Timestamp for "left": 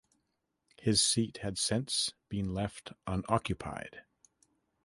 2.55-2.91